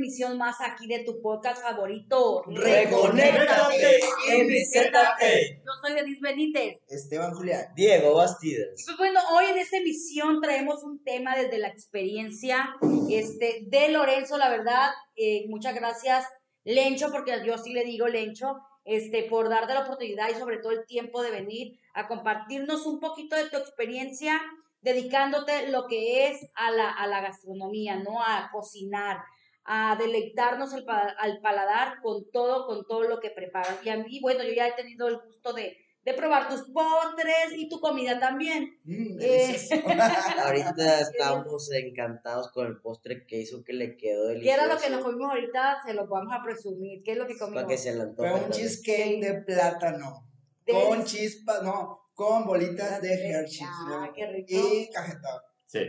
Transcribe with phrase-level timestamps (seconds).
[0.00, 2.42] emisión más aquí de tu podcast favorito.
[2.46, 5.62] Reconéctate y recéntate.
[5.64, 6.78] Yo soy Denise Benítez.
[6.88, 7.66] Esteban Julián.
[7.76, 8.82] Diego Y Bastidas.
[8.86, 12.74] pues bueno, hoy en esta emisión traemos un tema desde la experiencia
[13.10, 14.90] este, de Lorenzo, la verdad.
[15.16, 16.24] eh, muchas gracias,
[16.64, 20.72] Lencho, porque yo sí le digo Lencho, este, por darte la oportunidad y sobre todo
[20.72, 24.40] el tiempo de venir a compartirnos un poquito de tu experiencia,
[24.80, 28.22] dedicándote lo que es a la, a la gastronomía, ¿no?
[28.22, 29.18] A cocinar,
[29.64, 33.78] a deleitarnos el pa- al paladar con todo, con todo lo que preparas.
[33.84, 37.52] Y a mí, bueno, yo ya he tenido el gusto de, de probar tus postres
[37.56, 38.78] y tu comida también.
[38.84, 39.56] Mm, Eh.
[40.44, 44.60] Ahorita estamos encantados con el postre que hizo que le quedó ¿Qué delicioso.
[44.64, 45.82] era lo que nos comimos ahorita?
[45.84, 47.02] Se lo vamos a presumir.
[47.04, 47.62] ¿Qué es lo que comimos?
[47.62, 50.26] Para que se le antoje Fue un cheesecake de plátano.
[50.64, 53.68] De- Con chispas, no, con bolitas de Hershey's.
[53.70, 54.12] Ah, ¿no?
[54.14, 54.48] qué rico.
[54.52, 55.42] Y cajetado.
[55.66, 55.80] Sí.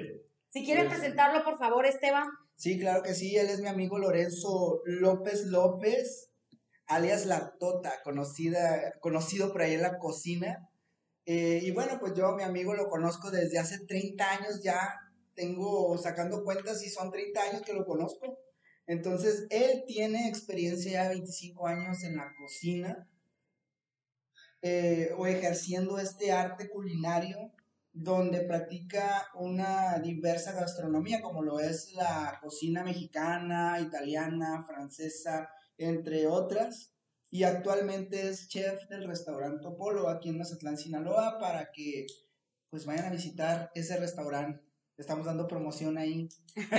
[0.49, 2.27] Si quieres presentarlo, por favor, Esteban.
[2.62, 3.36] Sí, claro que sí.
[3.38, 6.30] Él es mi amigo Lorenzo López López,
[6.86, 10.70] alias La Tota, conocida, conocido por ahí en la cocina.
[11.26, 14.94] Eh, y bueno, pues yo a mi amigo lo conozco desde hace 30 años ya.
[15.34, 18.38] Tengo sacando cuentas y son 30 años que lo conozco.
[18.86, 23.09] Entonces, él tiene experiencia ya 25 años en la cocina
[24.62, 27.52] eh, o ejerciendo este arte culinario
[27.94, 36.94] donde practica una diversa gastronomía, como lo es la cocina mexicana, italiana, francesa, entre otras.
[37.30, 42.06] Y actualmente es chef del restaurante Polo aquí en Mazatlán, Sinaloa, para que
[42.70, 44.64] pues vayan a visitar ese restaurante.
[44.98, 46.30] Estamos dando promoción ahí.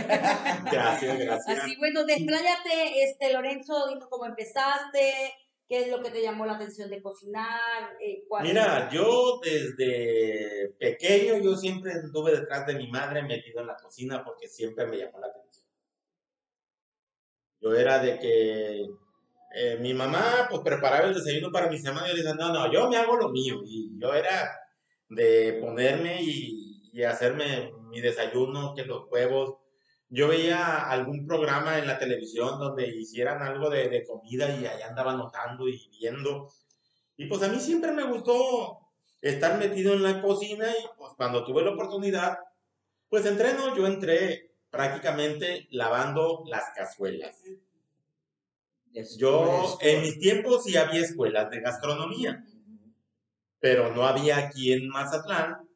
[0.70, 1.58] Gracias, gracias.
[1.58, 5.32] Así, bueno, despláyate, este, Lorenzo, dinos cómo empezaste,
[5.72, 11.38] qué es lo que te llamó la atención de cocinar, eh, Mira, yo desde pequeño,
[11.42, 15.18] yo siempre estuve detrás de mi madre metido en la cocina porque siempre me llamó
[15.18, 15.64] la atención.
[17.58, 18.82] Yo era de que
[19.54, 22.52] eh, mi mamá pues preparaba el desayuno para mis hermanos y yo le decía, no,
[22.52, 23.62] no, yo me hago lo mío.
[23.64, 24.54] Y yo era
[25.08, 29.61] de ponerme y, y hacerme mi desayuno, que los huevos.
[30.14, 34.88] Yo veía algún programa en la televisión donde hicieran algo de, de comida y allá
[34.88, 36.50] andaba notando y viendo.
[37.16, 38.90] Y pues a mí siempre me gustó
[39.22, 42.36] estar metido en la cocina y pues cuando tuve la oportunidad,
[43.08, 43.74] pues entré, ¿no?
[43.74, 47.34] Yo entré prácticamente lavando las cazuelas.
[49.16, 52.44] Yo, en mis tiempos sí había escuelas de gastronomía,
[53.60, 55.66] pero no había aquí en Mazatlán.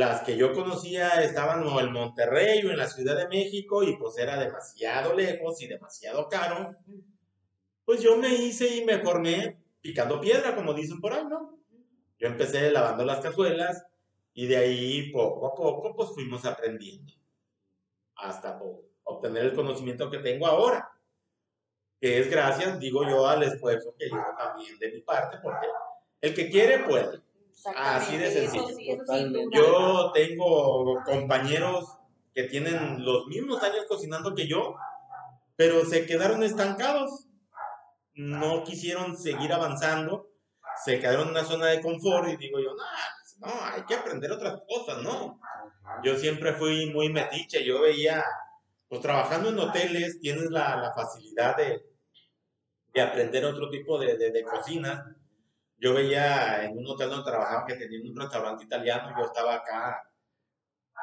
[0.00, 3.96] Las que yo conocía estaban o en Monterrey o en la Ciudad de México y
[3.96, 6.76] pues era demasiado lejos y demasiado caro.
[7.84, 11.60] Pues yo me hice y me formé picando piedra, como dicen por ahí, ¿no?
[12.18, 13.84] Yo empecé lavando las cazuelas
[14.32, 17.12] y de ahí poco a poco pues fuimos aprendiendo
[18.16, 20.90] hasta po- obtener el conocimiento que tengo ahora
[22.00, 25.66] que es gracias, digo yo, al esfuerzo que llevo también de mi parte, porque
[26.20, 27.20] el que quiere puede.
[27.76, 29.58] Así de sencillo, eso sí, eso sin totalmente.
[29.58, 29.66] duda.
[29.68, 31.98] Yo tengo compañeros
[32.34, 34.74] que tienen los mismos años cocinando que yo,
[35.56, 37.28] pero se quedaron estancados,
[38.14, 40.28] no quisieron seguir avanzando,
[40.84, 42.82] se quedaron en una zona de confort y digo yo, no,
[43.22, 45.40] pues, no, hay que aprender otras cosas, ¿no?
[46.02, 48.24] Yo siempre fui muy metiche, yo veía,
[48.88, 51.84] pues trabajando en hoteles tienes la, la facilidad de,
[52.92, 55.04] de aprender otro tipo de, de, de cocinas.
[55.84, 60.10] Yo veía en un hotel donde trabajaba que tenía un restaurante italiano, yo estaba acá,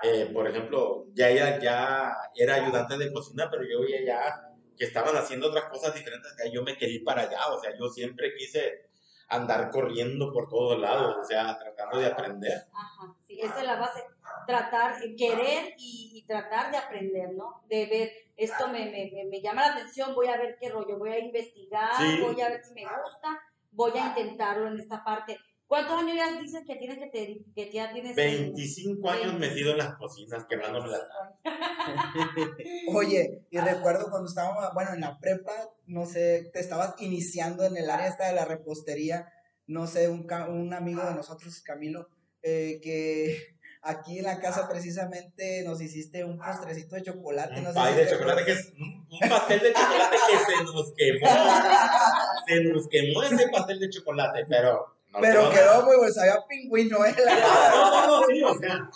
[0.02, 4.86] eh, por ejemplo, ya era, ya era ayudante de cocina, pero yo veía ya que
[4.86, 7.90] estaban haciendo otras cosas diferentes, que yo me quería ir para allá, o sea, yo
[7.90, 8.90] siempre quise
[9.30, 12.64] andar corriendo por todos lados, o sea, tratando de aprender.
[12.74, 14.04] Ajá, sí, esa es la base.
[14.48, 17.62] Tratar, eh, querer y, y tratar de aprender, ¿no?
[17.70, 20.98] De ver, esto me, me, me, me llama la atención, voy a ver qué rollo,
[20.98, 22.20] voy a investigar, Sí.
[22.20, 23.40] voy a ver si me gusta,
[23.72, 25.38] voy a intentarlo en esta parte.
[25.68, 28.14] ¿Cuántos años ya dices que tienes que, te, que ya tienes?
[28.16, 30.98] 25 años metido en las cocinas, quemándome la
[32.94, 35.54] Oye, y recuerdo cuando estábamos, bueno, en la prepa,
[35.86, 39.32] no sé, te estabas iniciando en el área esta de la repostería,
[39.68, 42.10] no sé, un, ca- un amigo de nosotros, Camilo,
[42.44, 47.60] eh, que aquí en la casa precisamente nos hiciste un postrecito de chocolate.
[47.60, 51.28] Un pay de te chocolate que es un, pastel de chocolate que se nos quemó.
[52.48, 54.98] Se nos quemó ese pastel de chocolate, pero.
[55.12, 57.16] no Pero quedó quedó muy bueno, sabía pingüino, ¿eh?
[57.24, 58.90] La- No, no, no, sí, o sea.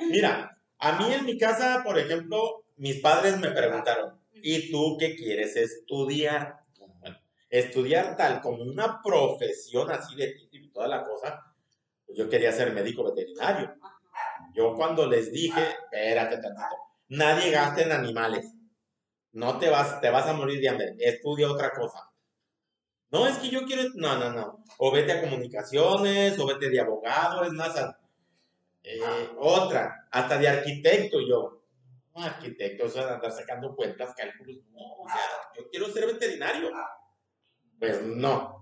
[0.00, 5.14] Mira, a mí en mi casa, por ejemplo, mis padres me preguntaron, ¿y tú qué
[5.14, 6.64] quieres estudiar?
[7.00, 7.16] Bueno,
[7.48, 11.51] estudiar tal como una profesión así de título y toda la cosa,
[12.14, 13.74] yo quería ser médico veterinario.
[14.54, 16.76] Yo cuando les dije, espérate tantito,
[17.08, 18.52] nadie gasta en animales.
[19.32, 22.10] no te vas, te vas a morir de hambre, estudia otra cosa.
[23.10, 24.64] No, es que yo quiero, no, no, no.
[24.78, 27.74] O vete a comunicaciones, o vete de abogado, es más,
[28.82, 29.00] eh,
[29.38, 31.62] otra, hasta de arquitecto yo.
[32.14, 35.22] No, arquitecto, o sea, andar sacando cuentas, cálculos, no, o sea,
[35.56, 36.70] yo quiero ser veterinario.
[37.78, 38.61] Pues no.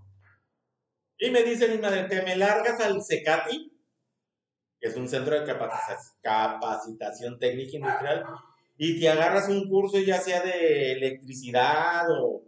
[1.20, 3.72] Y me dice mi madre, ¿te me largas al CECATI?
[4.80, 8.24] Que es un centro de capacita- capacitación técnica industrial,
[8.78, 12.42] y te agarras un curso ya sea de electricidad o,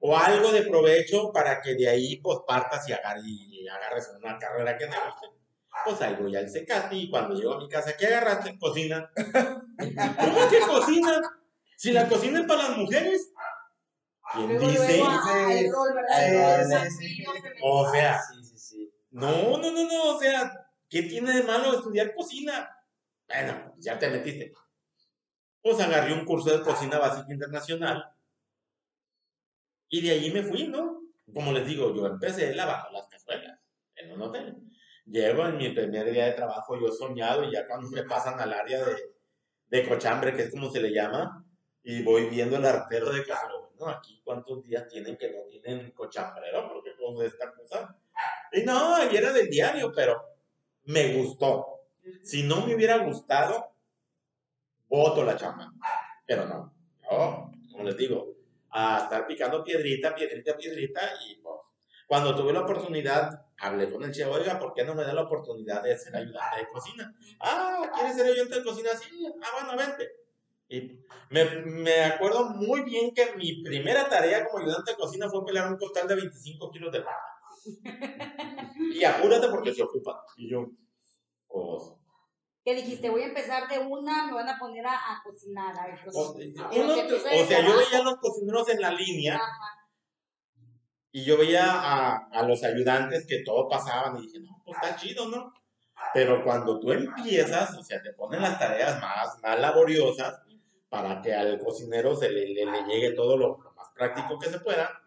[0.00, 4.38] o algo de provecho para que de ahí pues partas y, agar- y agarres una
[4.38, 5.26] carrera que te guste.
[5.86, 8.58] Pues ahí voy al Secati y cuando llego a mi casa, ¿qué agarraste?
[8.58, 9.10] Cocina.
[9.16, 11.20] ¿Cómo que cocina?
[11.76, 13.27] Si la cocina es para las mujeres.
[14.32, 15.02] ¿Quién Luego, dice?
[15.02, 16.86] ah.
[17.62, 18.90] O sea, Sí, sí, sí.
[19.10, 22.68] no, no, no, no, o sea, ¿qué tiene de malo estudiar cocina?
[23.26, 24.52] Bueno, pues ya te metiste.
[25.62, 28.12] Pues agarré un curso de cocina básica internacional.
[29.88, 31.02] Y de ahí me fui, ¿no?
[31.32, 33.58] Como les digo, yo empecé lavando las cazuelas
[33.96, 34.56] en un hotel.
[35.06, 38.52] Llego en mi primer día de trabajo, yo soñado, y ya cuando me pasan al
[38.52, 38.96] área de,
[39.68, 41.44] de cochambre, que es como se le llama,
[41.82, 43.57] y voy viendo el artero de cazuela.
[43.78, 47.96] Bueno, aquí cuántos días tienen que no tienen cochambrero, porque con esta cosa.
[48.52, 50.20] Y no, ahí era del diario, pero
[50.84, 51.82] me gustó.
[52.22, 53.72] Si no me hubiera gustado,
[54.88, 55.72] voto la chamba.
[56.26, 56.74] Pero no,
[57.10, 58.34] no, como les digo,
[58.70, 61.56] a estar picando piedrita, piedrita, piedrita, y pues,
[62.06, 65.22] cuando tuve la oportunidad, hablé con el chef, oiga, ¿por qué no me da la
[65.22, 67.14] oportunidad de ser ayudante de cocina?
[67.40, 68.90] Ah, ¿quieres ser ayudante de cocina?
[68.94, 70.27] Sí, ah, bueno, vente.
[70.70, 71.00] Y
[71.30, 75.70] me, me acuerdo muy bien que mi primera tarea como ayudante de cocina fue pelar
[75.72, 77.38] un costal de 25 kilos de papa.
[78.94, 80.24] Y apúrate porque se ocupa.
[80.36, 80.66] Y yo,
[81.46, 81.82] pues,
[82.64, 83.10] ¿Qué dijiste?
[83.10, 85.78] Voy a empezar de una, me van a poner a, a cocinar.
[85.78, 88.90] A ver, pues, o, uno- que o sea, yo veía a los cocineros en la
[88.92, 89.88] línea Ajá.
[91.12, 94.96] y yo veía a, a los ayudantes que todo pasaban y dije, no, pues está
[94.96, 95.52] chido, ¿no?
[96.14, 100.40] Pero cuando tú empiezas, o sea, te ponen las tareas más, más laboriosas
[100.88, 104.48] para que al cocinero se le, le- le llegue todo lo, lo más práctico que
[104.50, 105.02] se pueda.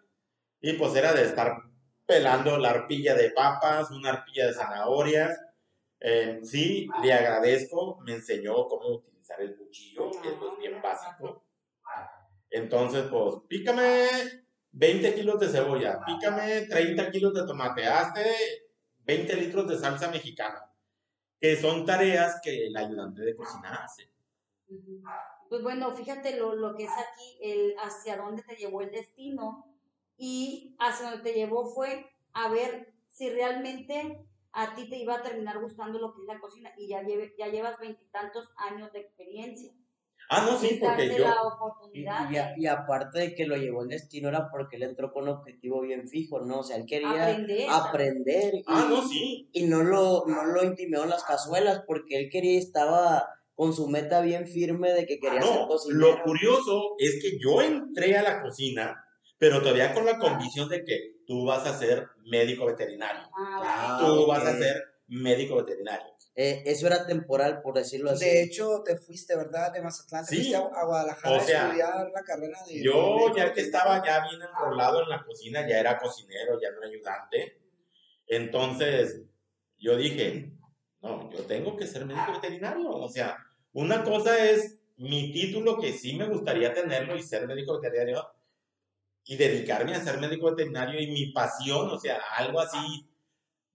[0.62, 1.58] Y pues era de estar
[2.06, 5.40] pelando la arpilla de papas, una arpilla de zanahorias.
[6.00, 11.46] Eh, sí, le agradezco, me enseñó cómo utilizar el cuchillo, que es bien básico.
[12.50, 14.08] Entonces, pues, pícame
[14.72, 18.24] 20 kilos de cebolla, pícame 30 kilos de tomate, hazte
[19.00, 20.72] 20 litros de salsa mexicana,
[21.40, 24.10] que son tareas que el ayudante de cocina hace.
[25.52, 29.66] Pues bueno, fíjate lo, lo que es aquí, el hacia dónde te llevó el destino
[30.18, 35.22] y hacia donde te llevó fue a ver si realmente a ti te iba a
[35.22, 39.02] terminar gustando lo que es la cocina y ya, lleve, ya llevas veintitantos años de
[39.02, 39.74] experiencia.
[40.30, 43.36] Ah, no, sí, Y porque yo, la Y, oportunidad y a- de y aparte de
[43.36, 46.60] que lo llevó el destino era porque él entró con un objetivo bien fijo, ¿no?
[46.60, 47.70] O sea, él quería aprender.
[47.70, 52.30] aprender y, ah, no, sí, y no lo, no lo intimidaron las cazuelas porque él
[52.32, 56.00] quería, estaba con su meta bien firme de que quería ser no, cocinero.
[56.00, 59.04] lo curioso es que yo entré a la cocina,
[59.38, 64.06] pero todavía con la convicción de que tú vas a ser médico veterinario, Ah, Ah,
[64.06, 66.08] tú vas a ser médico veterinario.
[66.34, 68.24] Eh, eso era temporal, por decirlo así.
[68.24, 69.74] De hecho, te fuiste, ¿verdad?
[69.74, 70.36] De Mazatlán, te Sí.
[70.38, 72.82] fuiste a, a Guadalajara O sea, a estudiar la carrera de...
[72.82, 76.72] Yo de- ya que estaba ya bien enrolado en la cocina, ya era cocinero, ya
[76.72, 77.58] no era ayudante.
[78.28, 79.22] Entonces,
[79.78, 80.52] yo dije,
[81.02, 82.90] no, yo tengo que ser médico veterinario.
[82.90, 83.38] O sea,
[83.74, 88.28] una cosa es mi título, que sí me gustaría tenerlo y ser médico veterinario,
[89.26, 93.08] y dedicarme a ser médico veterinario y mi pasión, o sea, algo así.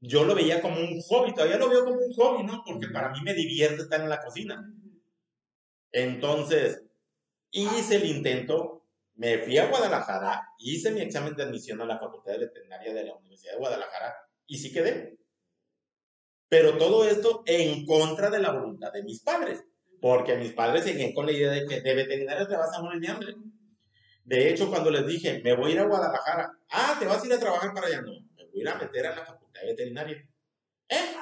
[0.00, 2.62] Yo lo veía como un hobby, todavía lo veo como un hobby, ¿no?
[2.64, 4.72] Porque para mí me divierte estar en la cocina.
[5.92, 6.82] Entonces,
[7.50, 12.32] hice el intento, me fui a Guadalajara, hice mi examen de admisión a la Facultad
[12.32, 14.14] de Veterinaria de la Universidad de Guadalajara
[14.46, 15.16] y sí quedé.
[16.48, 19.64] Pero todo esto en contra de la voluntad de mis padres,
[20.00, 23.00] porque mis padres seguían con la idea de que de veterinario te vas a morir
[23.00, 23.34] de hambre.
[24.24, 27.26] De hecho, cuando les dije, me voy a ir a Guadalajara, ah, te vas a
[27.26, 29.60] ir a trabajar para allá, no, me voy a ir a meter a la Facultad
[29.60, 30.28] de Veterinaria.
[30.88, 31.14] ¿Eh?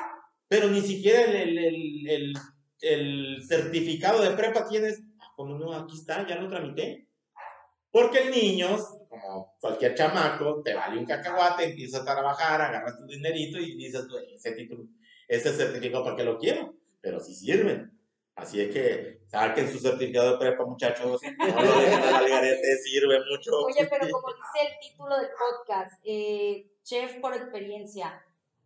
[0.49, 2.35] Pero ni siquiera el, el, el,
[2.81, 5.03] el, certificado de prepa tienes.
[5.19, 5.73] Ah, ¿Cómo no?
[5.75, 7.09] Aquí está, ya lo tramité.
[7.91, 8.77] Porque el niño,
[9.09, 14.07] como cualquier chamaco, te vale un cacahuate, empiezas a trabajar, agarras tu dinerito y dices,
[14.11, 14.85] "Pues, ese título,
[15.29, 16.75] ese certificado, ¿para qué lo quiero?
[17.01, 17.91] Pero sí sirven.
[18.37, 21.21] Así es que saquen su certificado de prepa, muchachos.
[21.39, 23.51] No lo dejen al algarete, sirve mucho.
[23.65, 28.21] Oye, pero como dice el título del podcast, eh, chef por experiencia.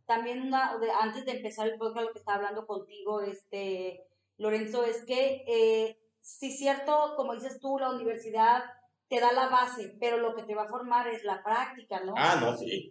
[0.06, 4.06] También una, de- antes de empezar el podcast, lo que estaba hablando contigo, este,
[4.38, 8.64] Lorenzo, es que eh, sí cierto, como dices tú, la universidad
[9.08, 12.14] te da la base, pero lo que te va a formar es la práctica, ¿no?
[12.16, 12.90] Ah, no, sí.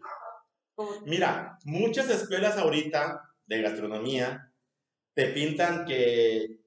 [1.05, 4.51] Mira, muchas escuelas ahorita de gastronomía
[5.13, 6.59] te pintan que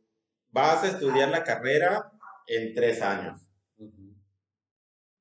[0.49, 2.11] vas a estudiar la carrera
[2.47, 3.41] en tres años.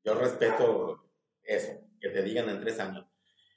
[0.04, 1.06] Yo respeto
[1.44, 3.06] eso, que te digan en tres años.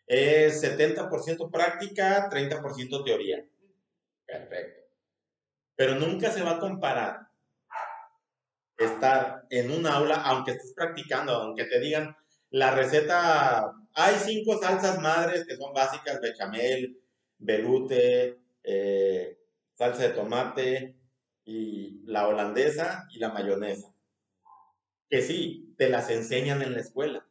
[0.06, 3.46] Es 70% práctica, 30% teoría.
[4.26, 4.82] Perfecto.
[5.74, 7.28] Pero nunca se va a comparar
[8.76, 12.16] estar en un aula, aunque estés practicando, aunque te digan
[12.50, 17.01] la receta, hay cinco salsas madres que son básicas, bechamel,
[17.42, 19.38] velute, eh,
[19.74, 20.96] salsa de tomate
[21.44, 23.94] y la holandesa y la mayonesa.
[25.08, 27.26] Que sí, te las enseñan en la escuela.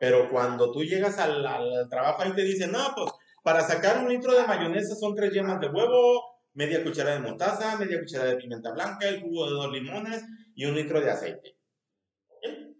[0.00, 4.08] Pero cuando tú llegas al, al trabajo ahí te dicen, no, pues para sacar un
[4.08, 8.36] litro de mayonesa son tres yemas de huevo, media cucharada de mostaza, media cucharada de
[8.36, 11.56] pimienta blanca, el jugo de dos limones y un litro de aceite.
[12.28, 12.74] ¿Ok?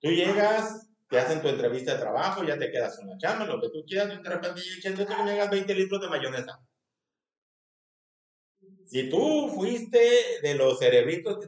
[0.00, 3.68] Tú llegas, te hacen tu entrevista de trabajo, ya te quedas una chamba, lo que
[3.68, 6.60] tú quieras, y de repente dicen que me hagas 20 litros de mayonesa.
[8.86, 11.38] Si tú fuiste de los cerebritos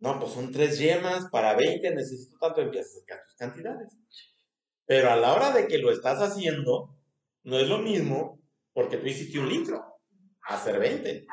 [0.00, 3.98] no, pues son tres yemas para 20, necesito tanto, empiezas a sacar tus cantidades.
[4.86, 6.96] Pero a la hora de que lo estás haciendo,
[7.42, 8.40] no es lo mismo
[8.72, 9.84] porque tú hiciste un litro,
[10.42, 11.26] hacer 20.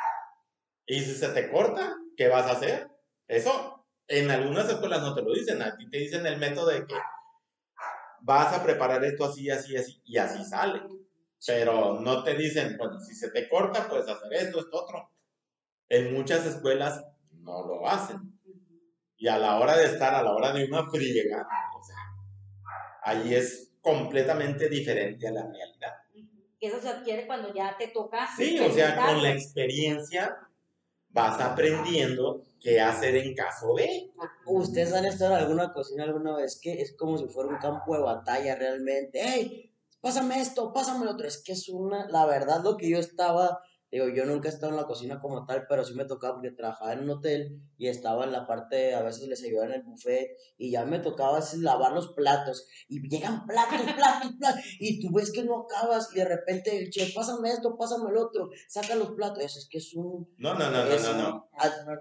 [0.85, 2.89] Y si se te corta, ¿qué vas a hacer?
[3.27, 3.76] Eso,
[4.07, 6.95] en algunas escuelas no te lo dicen, a ti te dicen el método de que
[8.21, 10.81] vas a preparar esto así, así, así, y así sale.
[11.45, 15.11] Pero no te dicen, bueno, si se te corta, puedes hacer esto, esto, otro.
[15.89, 18.17] En muchas escuelas no lo hacen.
[19.17, 21.95] Y a la hora de estar, a la hora de una friega, o sea,
[23.03, 25.93] ahí es completamente diferente a la realidad.
[26.59, 28.27] Eso se adquiere cuando ya te toca.
[28.35, 30.46] Sí, o sea, con la experiencia
[31.09, 34.11] vas aprendiendo qué hacer en caso de.
[34.45, 37.95] Ustedes han estado en alguna cocina alguna vez que es como si fuera un campo
[37.95, 39.21] de batalla realmente.
[39.21, 39.73] ¡Ey!
[40.01, 41.27] Pásame esto, pásame lo otro.
[41.27, 42.07] Es que es una.
[42.09, 43.61] La verdad, lo que yo estaba.
[44.05, 46.51] Digo, yo nunca he estado en la cocina como tal, pero sí me tocaba porque
[46.51, 49.83] trabajaba en un hotel y estaba en la parte, a veces les ayudaba en el
[49.83, 50.27] buffet
[50.57, 55.13] y ya me tocaba así lavar los platos y llegan platos, platos, platos y tú
[55.13, 58.95] ves que no acabas y de repente el chef, pásame esto, pásame el otro, saca
[58.95, 59.43] los platos.
[59.43, 60.27] Eso es que es un.
[60.37, 61.49] No, no, no, no, es no, no.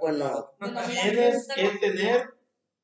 [0.01, 2.27] bueno, Tienes que tener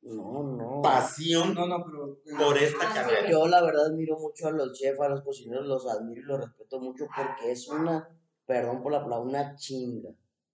[0.03, 0.83] no, no.
[0.83, 2.47] pasión No, no, pero.
[2.47, 3.31] por esta Ah, carrera.
[3.31, 6.41] Yo la verdad admiro mucho a los chefs, a los cocineros, los admiro y los
[6.41, 8.09] respeto mucho porque es una,
[8.53, 10.11] perdón por la palabra, una chinga.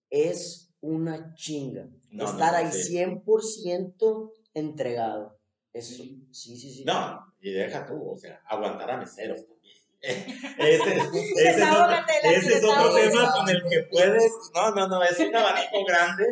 [0.09, 1.89] Es una chinga.
[2.13, 2.97] No, Estar no, ahí sí.
[2.97, 5.37] 100% entregado.
[5.73, 6.85] Eso, sí, sí, sí.
[6.85, 9.59] No, y deja tú, o sea, aguantar a meseros también.
[10.01, 10.97] ese,
[11.35, 14.33] ese es otro, ese es otro tema con el que puedes.
[14.55, 16.25] No, no, no, es un abanico grande.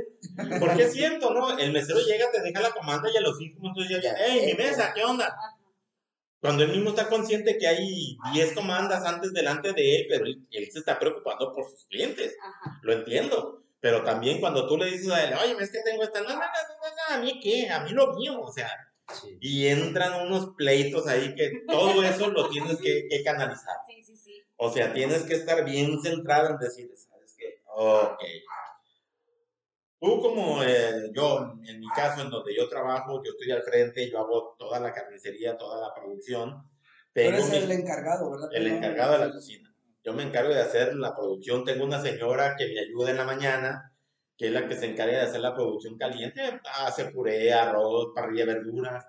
[0.61, 1.59] Porque es cierto, ¿no?
[1.59, 4.47] El mesero llega, te deja la comanda y a los cinco minutos ya viene, ¡Ey,
[4.47, 5.37] mi mesa, qué onda!
[6.47, 10.47] Cuando él mismo está consciente que hay 10 comandas antes delante de él, pero él,
[10.51, 12.37] él se está preocupando por sus clientes.
[12.41, 12.79] Ajá.
[12.83, 13.65] Lo entiendo.
[13.81, 16.35] Pero también cuando tú le dices a él, oye, es que tengo esta, no, no,
[16.35, 16.45] no, no,
[17.11, 18.71] no, a mí qué, a mí lo mío, o sea,
[19.13, 19.39] Sí.
[19.41, 23.77] y entran unos pleitos ahí que todo eso lo tienes que, que canalizar.
[23.87, 24.43] Sí, sí, sí.
[24.57, 27.61] O sea, tienes que estar bien centrado en decir, ¿sabes qué?
[27.67, 28.19] Ok.
[30.01, 34.11] Tú como eh, yo, en mi caso, en donde yo trabajo, yo estoy al frente,
[34.11, 36.63] yo hago toda la carnicería, toda la producción.
[37.29, 38.49] Eres mi- el encargado, ¿verdad?
[38.53, 39.75] el encargado de la cocina.
[40.05, 41.65] Yo me encargo de hacer la producción.
[41.65, 43.93] Tengo una señora que me ayuda en la mañana,
[44.37, 46.61] que es la que se encarga de hacer la producción caliente.
[46.85, 49.05] Hace puré, arroz, parrilla, verduras.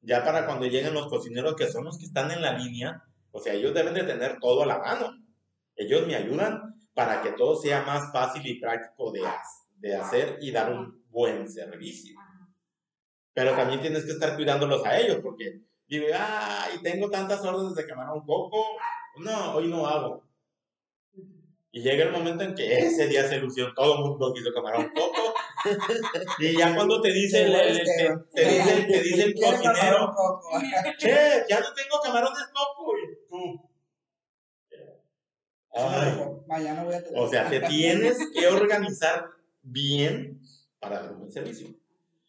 [0.00, 3.38] Ya para cuando lleguen los cocineros, que son los que están en la línea, o
[3.38, 5.10] sea, ellos deben de tener todo a la mano.
[5.76, 9.42] Ellos me ayudan para que todo sea más fácil y práctico de, ha-
[9.82, 12.14] de hacer y dar un buen servicio.
[13.34, 17.86] Pero también tienes que estar cuidándolos a ellos, porque digo, ay, tengo tantas órdenes de
[17.86, 18.64] camarón coco,
[19.18, 20.22] no, hoy no hago.
[21.74, 24.90] Y llega el momento en que ese día se lució, todo el mundo quiso camarón
[24.94, 25.34] coco.
[26.40, 30.12] Y ya cuando te dice el, el- te, te dice, te dice el cocinero,
[30.98, 32.92] che, ya no tengo camarones coco.
[32.98, 33.70] Y tú,
[35.74, 36.12] ay,
[36.46, 37.18] Mañana voy a tener.
[37.20, 39.30] o sea, te tienes que organizar
[39.62, 40.40] bien
[40.78, 41.68] para dar un buen servicio.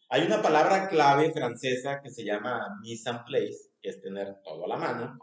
[0.08, 4.64] Hay una palabra clave francesa que se llama mise en place, que es tener todo
[4.64, 5.18] a la mano.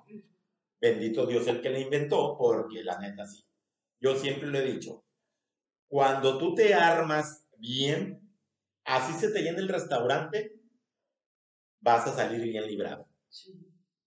[0.79, 3.45] Bendito Dios el que la inventó, porque la neta sí.
[3.99, 5.03] Yo siempre lo he dicho.
[5.87, 8.35] Cuando tú te armas bien,
[8.83, 10.59] así se te llena el restaurante,
[11.79, 13.07] vas a salir bien librado.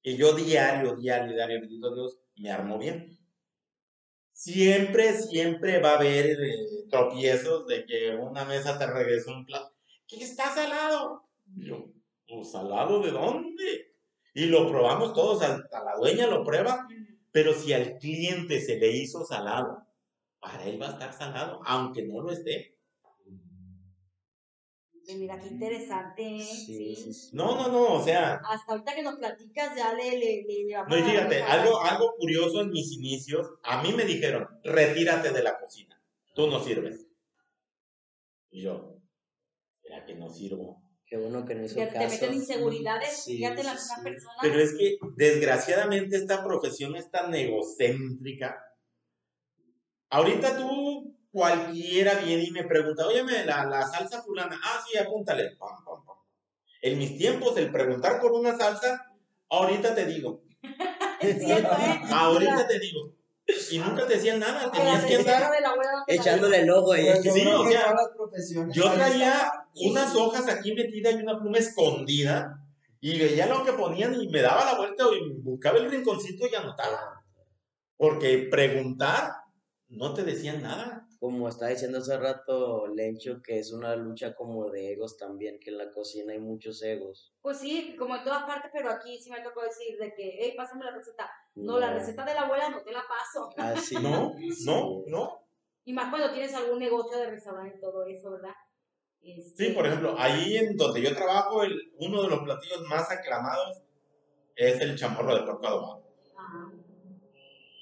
[0.03, 3.17] Y yo diario, diario, diario, bendito Dios, me armo bien.
[4.33, 9.75] Siempre, siempre va a haber eh, tropiezos de que una mesa te regresa un plato.
[10.07, 11.29] ¿qué está salado?
[11.57, 11.87] Y yo,
[12.29, 13.95] "¿Pues, ¿salado de dónde?
[14.35, 16.87] Y lo probamos todos, hasta la dueña lo prueba,
[17.33, 19.79] pero si al cliente se le hizo salado,
[20.41, 22.77] para él va a estar salado, aunque no lo esté.
[25.07, 26.41] Y mira qué interesante, ¿eh?
[26.43, 27.13] Sí, Sí.
[27.13, 27.31] sí.
[27.37, 30.89] No, no, no, o sea, Hasta ahorita que nos platicas ya le, le, le, vamos
[30.89, 35.43] no, y fíjate, algo, algo curioso en mis inicios, a mí me dijeron, retírate de
[35.43, 35.94] la cocina,
[36.35, 37.07] tú no sirves.
[38.51, 38.99] Y yo,
[39.83, 40.83] ¿será que no sirvo?
[41.07, 42.09] Qué bueno que no hizo te caso.
[42.09, 44.03] meten inseguridades, Sí, fíjate la sí, misma sí.
[44.03, 44.35] persona.
[44.43, 48.59] Pero es que, desgraciadamente, esta profesión es tan egocéntrica.
[50.11, 55.57] Ahorita tú, cualquiera viene y me pregunta, óyeme, la, la salsa fulana, ah, sí, apúntale.
[55.57, 56.17] Pam, pam, pam.
[56.81, 59.13] En mis tiempos, el preguntar por una salsa,
[59.51, 60.43] ahorita te digo,
[61.21, 62.01] Es cierto, ¿eh?
[62.11, 63.15] ahorita te digo.
[63.71, 65.53] Y nunca te decían nada, tenías que andar.
[66.07, 67.05] Echándole el ojo ahí.
[67.05, 67.95] Pues yo Sí, o sea,
[68.73, 72.61] Yo traía unas hojas aquí metidas y una pluma escondida
[73.01, 76.55] y veía lo que ponían y me daba la vuelta y buscaba el rinconcito y
[76.55, 77.23] anotaba.
[77.97, 79.31] Porque preguntar
[79.89, 81.07] no te decían nada.
[81.21, 85.71] Como estaba diciendo hace rato Lencho, que es una lucha como de egos también, que
[85.71, 87.35] en la cocina hay muchos egos.
[87.41, 90.55] Pues sí, como en todas partes, pero aquí sí me tocó decir de que, hey,
[90.57, 91.31] pásame la receta.
[91.57, 93.51] No, la receta de la abuela no te la paso.
[93.57, 93.95] Así.
[93.97, 94.35] No,
[94.65, 95.41] no, no.
[95.85, 98.55] Y más cuando tienes algún negocio de restaurante y todo eso, ¿verdad?
[99.21, 103.11] Este, Sí, por ejemplo, ahí en donde yo trabajo, el, uno de los platillos más
[103.11, 103.83] aclamados
[104.57, 106.05] es el chamorro de porco adobado.
[106.37, 106.73] Ajá.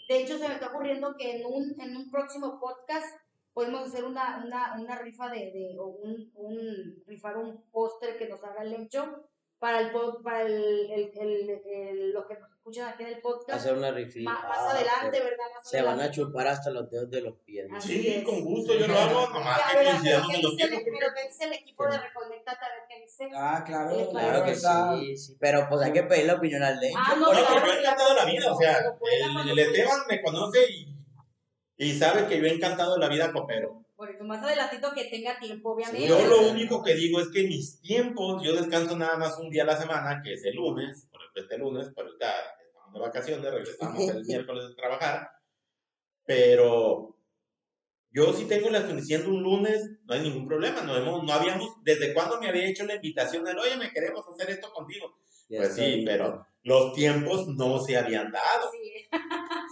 [0.09, 3.07] De hecho, se me está ocurriendo que en un, en un próximo podcast
[3.53, 8.29] podemos hacer una, una, una rifa de, de o un, un, rifar un póster que
[8.29, 9.29] nos haga el lencho
[9.63, 10.53] para el pod- para el,
[10.91, 13.61] el, el, el- los que nos escuchan aquí en el podcast.
[13.61, 14.29] Hacer una rifita.
[14.29, 15.45] Ma- más, Ah, adelante, ¿verdad?
[15.55, 16.17] Más Se van a adelante.
[16.17, 17.69] chupar hasta los dedos de los pies.
[17.71, 17.77] ¿no?
[17.77, 18.25] Así Sí, es.
[18.25, 20.91] con gusto yo lo hago, nomás que coincidamos ¿qué en los dice el, tiempos.
[20.91, 22.65] porque- pero ¿qué dice el equipo de Reconectate?
[22.65, 23.29] A ver qué dice.
[23.37, 25.37] Ah, claro, Sí, Claro que está- sí, sí.
[25.39, 26.99] Pero pues hay que pedir la opinión al Lencho.
[27.01, 28.79] Ah, no, porque- No, pero yo he encantado la vida, o sea,
[29.49, 30.97] el Esteban me conoce y,
[31.77, 33.82] y sabe que yo he encantado la vida copero.
[34.03, 36.09] Por eso, más adelantito que tenga tiempo, obviamente.
[36.09, 39.63] Yo lo único que digo es que mis tiempos, yo descanso nada más un día
[39.63, 42.35] a la semana, que es el lunes, por ejemplo, este lunes, pero ahorita
[42.67, 45.29] estamos de vacaciones, regresamos el miércoles de trabajar,
[46.27, 47.17] pero
[48.11, 51.69] yo sí tengo la diciendo un lunes, no hay ningún problema, no, hemos, no habíamos,
[51.85, 55.17] ¿desde cuándo me había hecho la invitación de, oye, me queremos hacer esto contigo?
[55.49, 58.69] Pues sí, pero los tiempos no se habían dado.
[58.73, 58.92] Sí,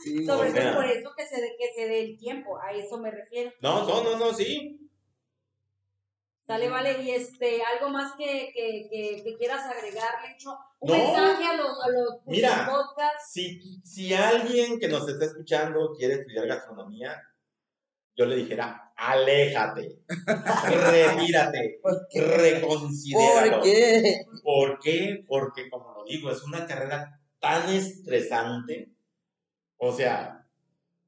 [0.03, 0.62] Sí, sobre o sea.
[0.72, 3.53] todo por eso que se, dé- que se dé el tiempo, a eso me refiero.
[3.61, 4.76] No, no, no, no, sí.
[6.46, 10.59] Sale, vale, y este, algo más que, que, que, que quieras agregar, Lencho.
[10.81, 10.96] Un No.
[10.98, 12.66] mensaje a los, a los Mira.
[12.68, 13.31] podcasts.
[13.33, 17.22] Si, si alguien que nos está escuchando quiere estudiar gastronomía,
[18.16, 20.00] yo le dijera, aléjate,
[20.68, 22.20] retírate, ¿Por qué?
[22.20, 23.53] reconsidéralo.
[23.61, 24.24] ¿Por qué?
[24.42, 25.24] ¿Por qué?
[25.29, 28.90] Porque, como lo digo, es una carrera tan estresante.
[29.83, 30.47] O sea,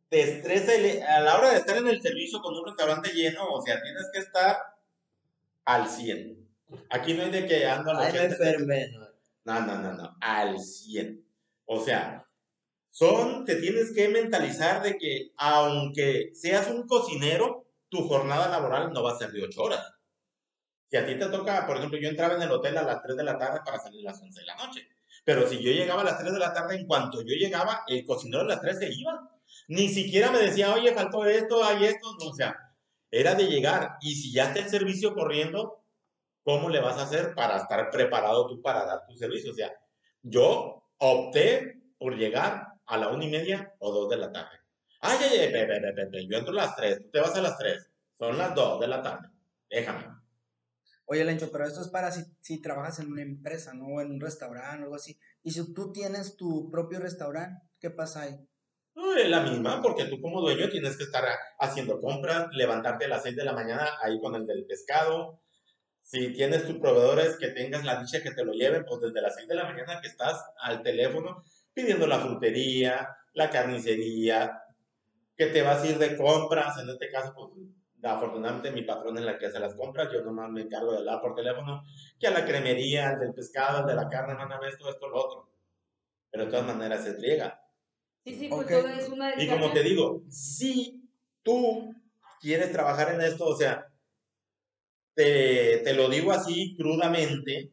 [0.09, 3.47] te estresa el- a la hora de estar en el servicio con un restaurante lleno,
[3.53, 4.57] o sea, tienes que estar
[5.67, 6.49] al 100.
[6.91, 8.35] Aquí no hay de que ando al Ay, me 80.
[8.35, 8.89] enfermé.
[8.93, 9.07] ¿no?
[9.45, 11.23] No, no, no, no, al 100.
[11.67, 12.27] O sea,
[12.91, 19.03] son, te tienes que mentalizar de que aunque seas un cocinero, tu jornada laboral no
[19.03, 19.85] va a ser de 8 horas.
[20.91, 23.17] Si a ti te toca, por ejemplo, yo entraba en el hotel a las 3
[23.17, 24.89] de la tarde para salir a las 11 de la noche.
[25.25, 28.05] Pero si yo llegaba a las 3 de la tarde, en cuanto yo llegaba, el
[28.05, 29.31] cocinero a las 3 se iba.
[29.69, 32.09] Ni siquiera me decía, oye, faltó esto, hay esto.
[32.19, 32.57] No, o sea,
[33.11, 33.97] era de llegar.
[34.01, 35.85] Y si ya está el servicio corriendo,
[36.43, 39.53] ¿cómo le vas a hacer para estar preparado tú para dar tu servicio?
[39.53, 39.73] O sea,
[40.23, 44.59] yo opté por llegar a la una y media o dos de la tarde.
[45.01, 48.39] Ay, ay, ay, yo entro a las tres, tú te vas a las tres, son
[48.39, 49.29] las dos de la tarde,
[49.69, 50.22] déjame.
[51.12, 53.85] Oye, Lencho, pero esto es para si, si trabajas en una empresa, ¿no?
[53.85, 55.18] O en un restaurante o algo así.
[55.42, 58.48] Y si tú tienes tu propio restaurante, ¿qué pasa ahí?
[59.18, 61.22] Es la misma, porque tú como dueño tienes que estar
[61.59, 65.42] haciendo compras, levantarte a las 6 de la mañana ahí con el del pescado.
[66.01, 69.35] Si tienes tus proveedores que tengas la dicha que te lo lleven, pues desde las
[69.35, 71.44] 6 de la mañana que estás al teléfono
[71.75, 74.62] pidiendo la frutería, la carnicería,
[75.37, 77.51] que te vas a ir de compras, en este caso, pues
[78.03, 81.21] afortunadamente mi patrón es la que hace las compras, yo nomás me encargo de hablar
[81.21, 81.85] por teléfono,
[82.19, 85.25] que a la cremería, al del pescado, al de la carne, mándame esto, esto, lo
[85.25, 85.53] otro.
[86.31, 87.61] Pero de todas maneras se riega.
[88.25, 91.09] Sí, sí, pues todo es una Y como te digo, si
[91.43, 91.95] tú
[92.41, 93.87] quieres trabajar en esto, o sea,
[95.15, 97.73] te, te lo digo así crudamente,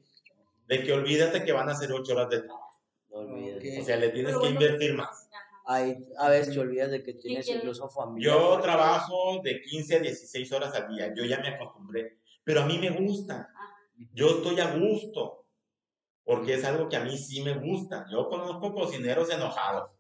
[0.68, 2.80] de que olvídate que van a ser ocho horas de trabajo.
[3.10, 3.82] No olvides.
[3.82, 5.29] O sea, le tienes Pero que bueno, invertir más.
[5.72, 8.32] Hay, a veces te olvidas de que tienes quiero- incluso familia.
[8.34, 12.66] Yo trabajo de 15 a 16 horas al día, yo ya me acostumbré, pero a
[12.66, 13.36] mí me gusta.
[13.54, 13.76] Ajá.
[14.14, 15.46] Yo estoy a gusto,
[16.24, 18.08] porque es algo que a mí sí me gusta.
[18.12, 19.92] Yo conozco cocineros enojados,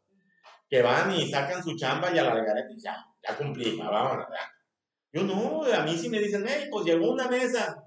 [0.68, 3.90] que van y sacan su chamba y a la gareta y ya, ya cumplí, ya,
[3.90, 4.52] vámonos, ya.
[5.12, 7.84] Yo no, a mí sí me dicen, hey, pues llegó una mesa,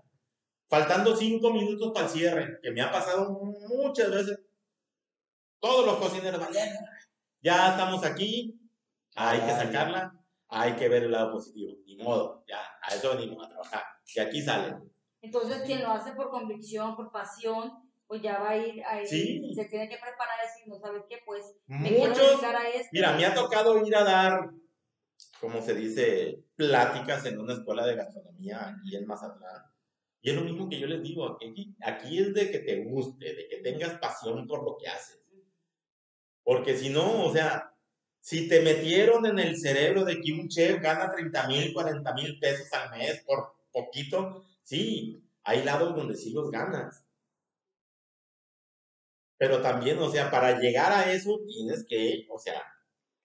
[0.68, 3.28] faltando cinco minutos para el cierre, que me ha pasado
[3.68, 4.38] muchas veces.
[5.60, 6.58] Todos los cocineros, "Vale,
[7.42, 8.58] ya estamos aquí,
[9.14, 13.44] hay que sacarla, hay que ver el lado positivo, ni modo, ya, a eso venimos
[13.44, 13.82] a trabajar,
[14.14, 14.90] y aquí salen.
[15.20, 17.72] Entonces, quien lo hace por convicción, por pasión,
[18.06, 19.52] pues ya va a ir, a ir- Sí.
[19.54, 22.88] se tiene que preparar y decir, no sabes qué, pues Muchos, a esto.
[22.92, 24.50] mira, me ha tocado ir a dar,
[25.40, 29.62] como se dice, pláticas en una escuela de gastronomía aquí en Mazatlán.
[30.20, 33.34] Y es lo mismo que yo les digo, aquí, aquí es de que te guste,
[33.34, 35.21] de que tengas pasión por lo que haces.
[36.44, 37.74] Porque si no, o sea,
[38.20, 42.38] si te metieron en el cerebro de que un chef gana 30 mil, 40 mil
[42.38, 47.04] pesos al mes por poquito, sí, hay lados donde sí los ganas.
[49.36, 52.62] Pero también, o sea, para llegar a eso tienes que, o sea,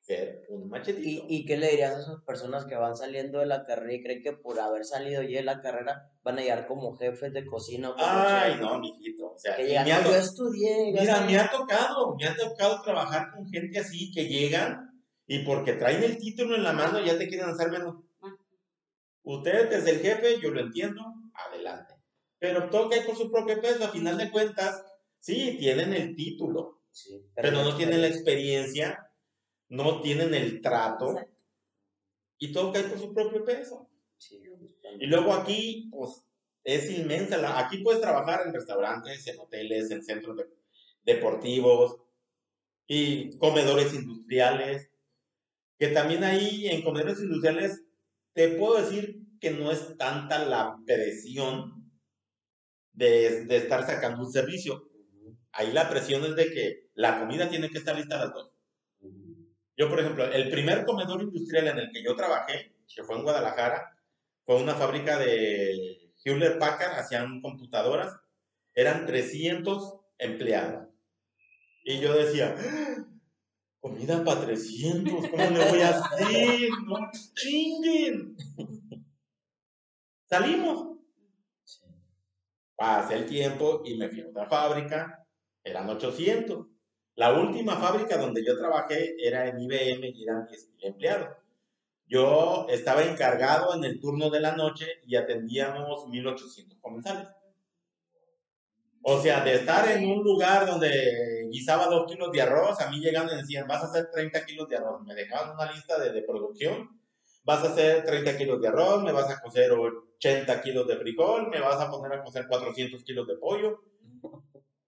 [0.01, 1.27] ser un ¿Y, machetito.
[1.27, 4.23] ¿Y qué le dirías a esas personas que van saliendo de la carrera y creen
[4.23, 7.91] que por haber salido ya de la carrera van a llegar como jefes de cocina
[7.91, 8.60] o como Ay, chef?
[8.60, 9.26] no, mijito.
[9.38, 10.91] O sea, Que llegan, ha "No, yo estudié.
[10.91, 11.28] Mira, estudié".
[11.28, 16.04] me ha tocado, me ha tocado trabajar con gente así que llegan y porque traen
[16.04, 17.95] el título en la mano ya te quieren hacer menos.
[18.21, 18.36] Ah.
[19.23, 21.02] Usted es el jefe, yo lo entiendo,
[21.34, 21.93] adelante.
[22.39, 24.84] Pero toca ir por su propio peso, a final de cuentas,
[25.19, 29.12] sí, tienen el título, Sí, pero no la tienen la experiencia,
[29.69, 31.36] no tienen el trato Exacto.
[32.39, 33.89] y todo cae por su propio peso.
[34.17, 34.41] Sí,
[35.00, 36.23] Y luego aquí, pues,
[36.67, 37.38] es inmensa.
[37.38, 40.49] la- aquí puedes trabajar en restaurantes, en hoteles, en centros de-
[41.03, 41.97] deportivos
[42.86, 44.89] y comedores industriales.
[45.80, 47.84] Que también ahí en comedores industriales
[48.34, 51.89] te puedo decir que no es tanta la presión
[52.91, 54.89] de, de estar sacando un servicio.
[55.53, 58.51] Ahí la presión es de que la comida tiene que estar lista a las dos.
[59.77, 63.23] Yo, por ejemplo, el primer comedor industrial en el que yo trabajé, que fue en
[63.23, 63.95] Guadalajara,
[64.43, 65.96] fue una fábrica de
[66.27, 68.19] Hewlett Packard, hacían computadoras,
[68.73, 70.89] eran 300 empleados.
[71.85, 73.07] Y yo decía, "Ah,
[73.79, 76.69] comida para 300, ¿cómo le voy a hacer?
[76.85, 78.35] No chinguen.
[80.25, 80.97] Salimos.
[82.75, 85.25] Pasé el tiempo y me fui a otra fábrica,
[85.63, 86.67] eran 800.
[87.15, 91.46] La última fábrica donde yo trabajé era en IBM y eran 10.000 empleados.
[92.08, 97.28] Yo estaba encargado en el turno de la noche y atendíamos 1.800 comensales.
[99.02, 103.00] O sea, de estar en un lugar donde guisaba 2 kilos de arroz, a mí
[103.00, 105.02] llegaban y decían, vas a hacer 30 kilos de arroz.
[105.06, 106.98] Me dejaban una lista de, de producción.
[107.43, 111.50] Vas a hacer 30 kilos de arroz, me vas a cocer 80 kilos de frijol,
[111.50, 113.82] me vas a poner a cocer 400 kilos de pollo.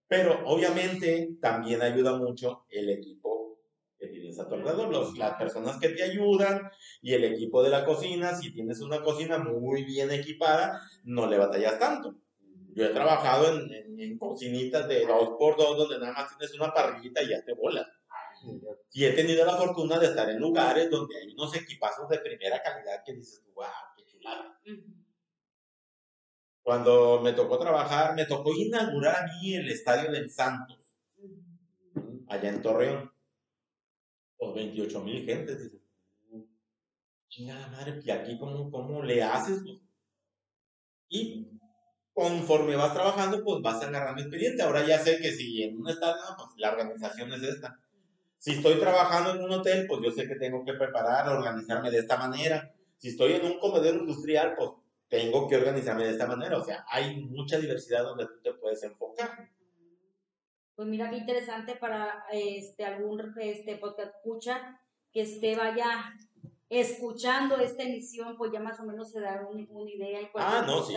[0.08, 3.38] Pero obviamente también ayuda mucho el equipo
[4.30, 6.70] tienes a tu alrededor, los- las personas que te ayudan
[7.02, 8.36] y el equipo de la cocina.
[8.36, 12.15] Si tienes una cocina muy bien equipada, no le batallas tanto.
[12.76, 17.22] Yo he trabajado en, en- en cocinitas de 2x2 donde nada más tienes una parrillita
[17.24, 17.88] y ya te bolas.
[18.94, 22.62] Y he tenido la fortuna de estar en lugares donde hay unos equipazos de primera
[22.62, 23.65] calidad que dices, wow,
[23.98, 24.60] qué chulada.
[26.62, 30.78] Cuando me tocó trabajar, me tocó inaugurar a mí el estadio del Santos,
[32.28, 33.12] allá en Torreón.
[34.39, 35.82] Pues 28 mil gentes, dices.
[37.28, 39.60] Chingada madre, ¿y aquí cómo, cómo le haces?
[39.63, 39.80] pues?
[41.10, 41.47] Y
[42.13, 44.65] conforme vas trabajando, pues vas agarrando experiencia.
[44.65, 47.80] Ahora ya sé que si en un estadio, pues la organización es esta.
[48.38, 51.99] Si estoy trabajando en un hotel, pues yo sé que tengo que preparar, organizarme de
[51.99, 52.73] esta manera.
[52.97, 54.71] Si estoy en un comedor industrial, pues
[55.10, 56.58] tengo que organizarme de esta manera.
[56.58, 59.49] O sea, hay mucha diversidad donde tú te puedes enfocar.
[60.80, 64.80] Pues mira qué interesante para este algún este podcast escucha
[65.12, 66.13] que esté vaya
[66.70, 70.82] escuchando esta emisión, pues ya más o menos se da un- una idea Ah, no,
[70.82, 70.96] sí.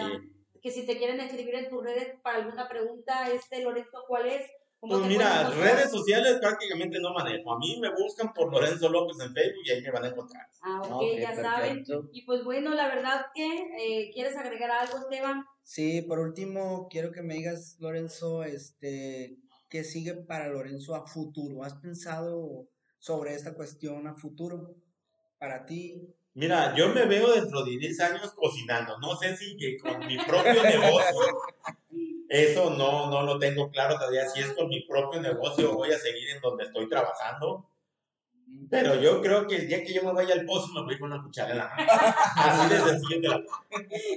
[0.62, 4.48] Que si te quieren escribir en tus redes para alguna pregunta, este Lorenzo, ¿cuál es?
[4.78, 7.52] ¿Cómo Pues mira, redes sociales prácticamente no manejo.
[7.52, 10.46] A mí me buscan por Lorenzo López en Facebook y ahí me van a encontrar.
[10.62, 11.78] Ah, ok, Ok, ya saben.
[11.78, 12.08] perfecto.
[12.12, 13.46] Y pues bueno, la verdad que,
[13.78, 15.44] eh, ¿quieres agregar algo, Esteban?
[15.64, 19.38] Sí, por último, quiero que me digas, Lorenzo, este,
[19.72, 21.64] ¿qué sigue para Lorenzo a futuro?
[21.64, 24.76] ¿Has pensado sobre esta cuestión a futuro
[25.38, 26.14] para ti?
[26.34, 28.98] Mira, yo me veo dentro de 10 años cocinando.
[28.98, 31.40] No sé si que con mi propio negocio,
[32.28, 34.28] eso no, no lo tengo claro todavía.
[34.28, 37.66] Si es con mi propio negocio, voy a seguir en donde estoy trabajando.
[38.70, 41.12] Pero yo creo que el día que yo me vaya al pozo me voy con
[41.12, 41.92] una cuchara en la mano.
[42.36, 43.42] Así de sencillo te la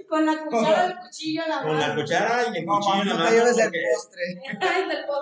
[0.07, 2.01] Con la cuchara del cuchillo en la Con la mano.
[2.01, 3.35] cuchara y el No, cuchillo en la no te mano.
[3.35, 4.41] lleves el postre.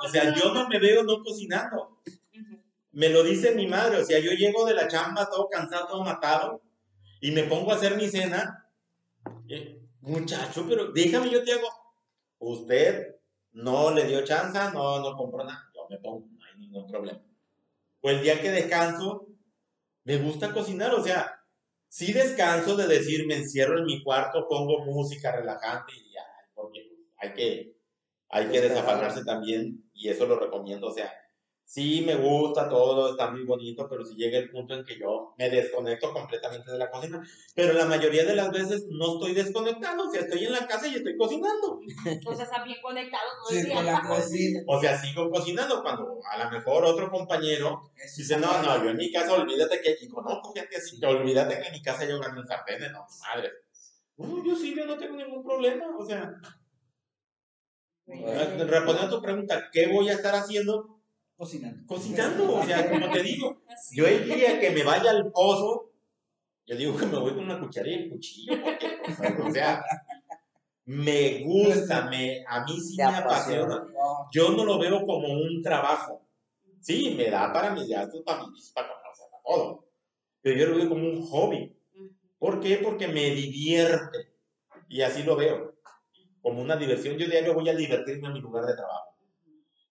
[0.04, 1.97] O sea, yo no me veo no cocinando.
[2.91, 3.97] Me lo dice mi madre.
[4.02, 6.62] O sea, yo llego de la chamba todo cansado, todo matado.
[7.19, 8.67] Y me pongo a hacer mi cena.
[9.49, 11.67] Eh, muchacho, pero déjame, yo te hago.
[12.39, 13.15] Usted
[13.54, 15.71] no le dio chance, no, no compró nada.
[15.73, 17.19] Yo me pongo, no hay ningún problema.
[18.03, 19.27] Pues el día que descanso,
[20.03, 20.93] me gusta cocinar.
[20.93, 21.39] O sea,
[21.87, 26.81] sí descanso de decir, me encierro en mi cuarto, pongo música relajante y ya, porque
[27.15, 27.77] hay que,
[28.27, 30.87] hay que desafanarse también y eso lo recomiendo.
[30.87, 31.13] O sea,
[31.65, 35.34] sí me gusta todo, está muy bonito, pero si llega el punto en que yo
[35.38, 37.21] me desconecto completamente de la cocina,
[37.56, 40.88] pero la mayoría de las veces no estoy desconectado, o sea, estoy en la casa
[40.88, 41.80] y estoy cocinando.
[42.28, 43.76] O sea, están bien conectados todo el Sí, día.
[43.76, 44.60] con la cocina.
[44.67, 48.89] O sea, sigo cocinando cuando a lo mejor otro compañero Eso dice, no, no, yo
[48.91, 52.06] en mi casa olvídate que, y conozco gente así, que olvídate que en mi casa
[52.06, 53.52] yo gano en sartenes, no, madre.
[54.17, 56.32] No, yo sí, yo no tengo ningún problema, o sea,
[58.06, 58.65] Bueno.
[58.65, 60.92] respondiendo a tu pregunta, ¿qué voy a estar haciendo?
[61.36, 61.88] Cocinando.
[61.88, 63.98] Cocinando, o sea, como te digo, Así.
[63.98, 65.91] yo el día que me vaya al pozo,
[66.65, 69.00] yo digo que me voy con una cuchara y el cuchillo, porque,
[69.41, 69.84] o sea,
[70.86, 73.88] me gusta, me, a mí sí me apasiona.
[74.32, 76.28] Yo no lo veo como un trabajo.
[76.82, 79.88] Sí, me da para mis gastos, para mis, para, o sea, para todo.
[80.41, 81.74] Pero yo lo veo como un hobby.
[82.38, 82.78] ¿Por qué?
[82.84, 84.34] Porque me divierte.
[84.89, 85.76] Y así lo veo.
[86.41, 87.17] Como una diversión.
[87.17, 89.12] Yo diario voy a divertirme en mi lugar de trabajo.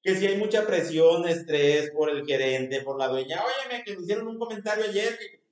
[0.02, 4.02] Que si hay mucha presión, estrés por el gerente, por la dueña, óyeme, que me
[4.02, 5.16] hicieron un comentario ayer.
[5.18, 5.42] que-".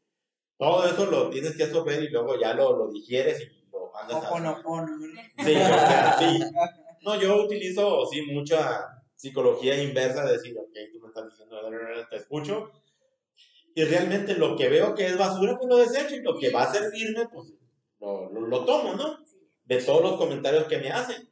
[0.58, 4.16] Todo eso lo tienes que absorber y luego ya lo, lo digieres y lo andas
[4.24, 4.28] a...
[4.28, 4.88] Ho'oponopono.
[5.38, 6.40] Sí, o sea, sí.
[7.02, 8.86] No, yo utilizo, sí, mucha
[9.16, 11.56] psicología inversa de decir, ok, tú me estás diciendo,
[12.10, 12.70] te escucho.
[13.74, 16.16] Y realmente lo que veo que es basura, pues lo desecho.
[16.16, 17.52] Y lo que va a servirme, pues
[18.00, 19.18] lo, lo, lo tomo, ¿no?
[19.64, 21.28] De todos los comentarios que me hacen.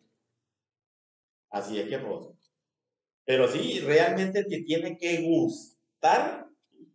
[1.50, 2.37] Así es que, pues.
[3.28, 6.48] Pero sí, realmente te tiene que gustar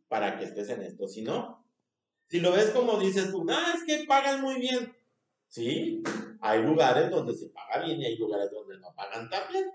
[0.08, 1.08] para que estés en esto.
[1.08, 1.64] Si no,
[2.28, 4.98] si lo ves como dices tú, ah, es que pagan muy bien.
[5.48, 6.02] Sí,
[6.42, 9.66] hay lugares donde se paga bien y hay lugares donde no pagan tan bien.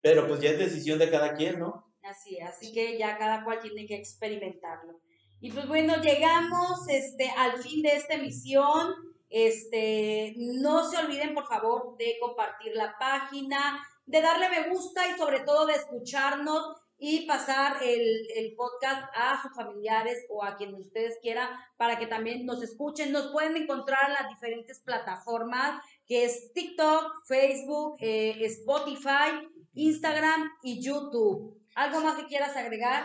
[0.00, 1.92] Pero pues ya es decisión de cada quien, ¿no?
[2.04, 5.00] Así, así que ya cada cual tiene que experimentarlo.
[5.40, 8.94] Y pues bueno, llegamos este, al fin de esta emisión.
[9.28, 15.18] Este, no se olviden, por favor, de compartir la página, de darle me gusta y
[15.18, 20.74] sobre todo de escucharnos y pasar el, el podcast a sus familiares o a quien
[20.74, 23.12] ustedes quieran para que también nos escuchen.
[23.12, 30.82] Nos pueden encontrar en las diferentes plataformas que es TikTok, Facebook, eh, Spotify, Instagram y
[30.82, 31.60] YouTube.
[31.74, 33.04] ¿Algo más que quieras agregar?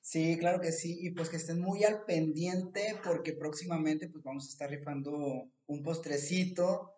[0.00, 4.46] Sí, claro que sí, y pues que estén muy al pendiente porque próximamente pues vamos
[4.46, 6.95] a estar rifando un postrecito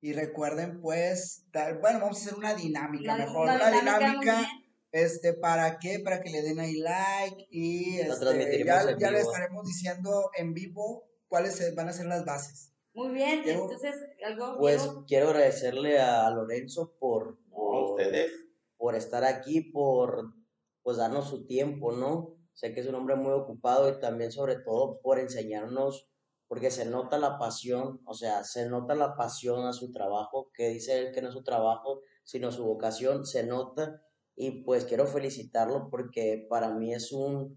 [0.00, 4.48] y recuerden pues, dar- bueno, vamos a hacer una dinámica La- mejor, la una dinámica,
[4.92, 6.00] este, ¿para qué?
[6.00, 9.30] Para que le den ahí like y este, ya, ya le vivo.
[9.30, 12.72] estaremos diciendo en vivo cuáles se- van a ser las bases.
[12.92, 13.94] Muy bien, entonces,
[14.26, 14.58] algo.
[14.58, 18.32] Pues quiero agradecerle a Lorenzo por, por, ustedes.
[18.76, 20.34] por estar aquí, por
[20.82, 22.34] pues darnos su tiempo, ¿no?
[22.52, 26.09] Sé que es un hombre muy ocupado y también sobre todo por enseñarnos,
[26.50, 30.70] porque se nota la pasión, o sea, se nota la pasión a su trabajo, que
[30.70, 34.02] dice él que no es su trabajo, sino su vocación, se nota
[34.34, 37.56] y pues quiero felicitarlo porque para mí es un,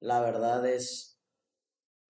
[0.00, 1.18] la verdad es,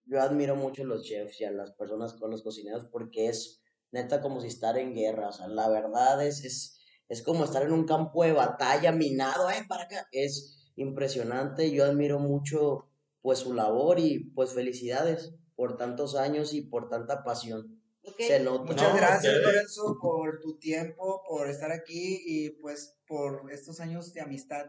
[0.03, 3.61] yo admiro mucho a los chefs y a las personas con los cocineros porque es
[3.93, 7.63] neta como si estar en guerra, o sea, la verdad es, es, es como estar
[7.63, 10.09] en un campo de batalla minado, ¡eh, para acá!
[10.11, 12.89] Es impresionante, yo admiro mucho
[13.21, 17.81] pues su labor y pues felicidades por tantos años y por tanta pasión.
[18.03, 18.15] Ok.
[18.19, 18.63] Se nota.
[18.71, 19.33] Muchas No, gracias.
[19.33, 24.65] Lorenzo por tu tiempo, por estar aquí y pues por estos años de amistad.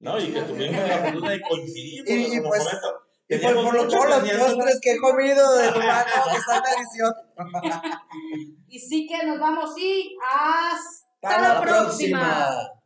[0.00, 2.88] No, y que tuvimos la fortuna de coincidir, Y- y pues- comento,
[3.28, 6.36] Y por, teníamos por lo- todos los postres que he comido de tu mano, que
[6.38, 7.16] están deliciosos.
[8.68, 12.20] Y sí que nos vamos y hasta Hasta la la próxima.
[12.20, 12.79] próxima.